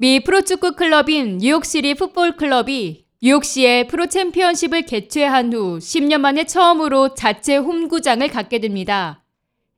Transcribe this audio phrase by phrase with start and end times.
[0.00, 7.56] 미 프로축구 클럽인 뉴욕시티 풋볼 클럽이 뉴욕시의 프로 챔피언십을 개최한 후 10년 만에 처음으로 자체
[7.56, 9.24] 홈구장을 갖게 됩니다.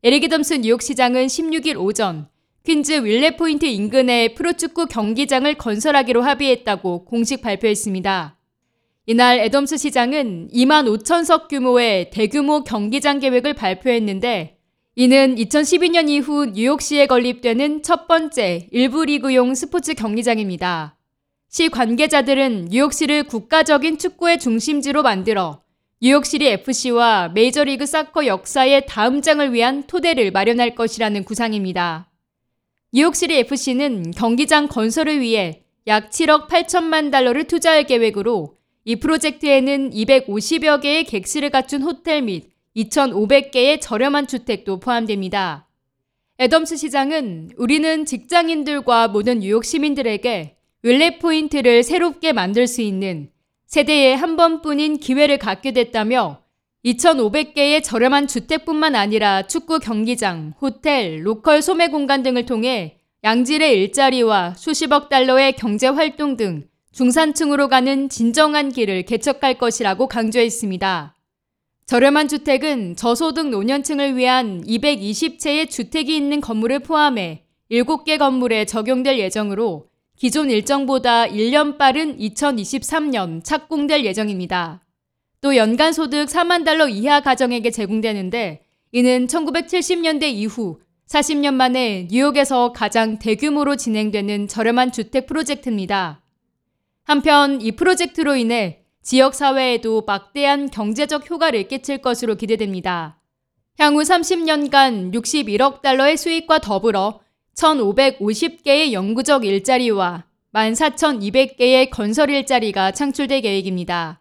[0.02, 2.28] 에릭 애덤스 뉴욕시장은 16일 오전
[2.66, 8.36] 퀸즈 윌레츠 포인트 인근에 프로축구 경기장을 건설하기로 합의했다고 공식 발표했습니다.
[9.06, 14.59] 이날 애덤스 시장은 2만 5천석 규모의 대규모 경기장 계획을 발표했는데
[14.96, 20.96] 이는 2012년 이후 뉴욕시에 건립되는 첫 번째 1부 리그용 스포츠 경기장입니다.
[21.48, 25.62] 시 관계자들은 뉴욕시를 국가적인 축구의 중심지로 만들어
[26.02, 32.10] 뉴욕시티 FC와 메이저리그 사커 역사의 다음 장을 위한 토대를 마련할 것이라는 구상입니다.
[32.92, 41.04] 뉴욕시티 FC는 경기장 건설을 위해 약 7억 8천만 달러를 투자할 계획으로 이 프로젝트에는 250여 개의
[41.04, 45.66] 객실을 갖춘 호텔 및 2,500개의 저렴한 주택도 포함됩니다.
[46.38, 53.30] 애덤스 시장은 우리는 직장인들과 모든 뉴욕 시민들에게 윌레츠 포인트를 새롭게 만들 수 있는
[53.66, 56.42] 세대에 한 번뿐인 기회를 갖게 됐다며
[56.84, 65.10] 2,500개의 저렴한 주택뿐만 아니라 축구 경기장, 호텔, 로컬 소매 공간 등을 통해 양질의 일자리와 수십억
[65.10, 71.14] 달러의 경제 활동 등 중산층으로 가는 진정한 길을 개척할 것이라고 강조했습니다.
[71.90, 80.52] 저렴한 주택은 저소득 노년층을 위한 220채의 주택이 있는 건물을 포함해 7개 건물에 적용될 예정으로 기존
[80.52, 84.84] 일정보다 1년 빠른 2023년 착공될 예정입니다.
[85.40, 93.18] 또 연간 소득 4만 달러 이하 가정에게 제공되는데 이는 1970년대 이후 40년 만에 뉴욕에서 가장
[93.18, 96.22] 대규모로 진행되는 저렴한 주택 프로젝트입니다.
[97.02, 103.18] 한편 이 프로젝트로 인해 지역 사회에도 막대한 경제적 효과를 끼칠 것으로 기대됩니다.
[103.78, 107.20] 향후 30년간 61억 달러의 수익과 더불어
[107.56, 114.20] 1,550개의 영구적 일자리와 14,200개의 건설 일자리가 창출될 계획입니다.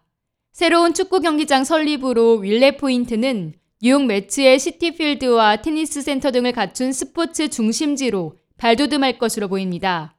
[0.52, 8.36] 새로운 축구 경기장 설립으로 윌레츠 포인트는 뉴욕 메츠의 시티필드와 테니스 센터 등을 갖춘 스포츠 중심지로
[8.58, 10.16] 발돋움할 것으로 보입니다.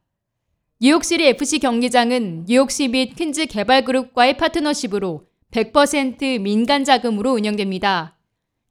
[0.83, 8.17] 뉴욕시티 FC 경기장은 뉴욕시 및 퀸즈 개발그룹과의 파트너십으로 100% 민간 자금으로 운영됩니다.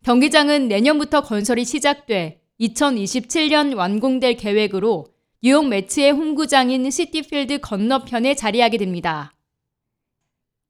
[0.03, 5.06] 경기장은 내년부터 건설이 시작돼 2027년 완공될 계획으로
[5.41, 9.32] 뉴욕 매츠의 홈구장인 시티필드 건너편에 자리하게 됩니다.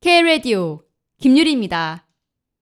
[0.02, 0.82] K-라디오
[1.22, 2.06] 김유리입니다.